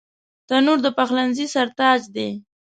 [0.47, 2.29] تنور د پخلنځي سر تاج دی